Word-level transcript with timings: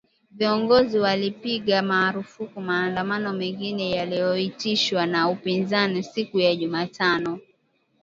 Viongozi 0.31 0.99
walipiga 0.99 1.81
marufuku 1.81 2.61
maandamano 2.61 3.33
mengine 3.33 3.91
yaliyoitishwa 3.91 5.05
na 5.05 5.29
upinzani 5.29 6.03
siku 6.03 6.39
ya 6.39 6.55
Jumatano 6.55 7.39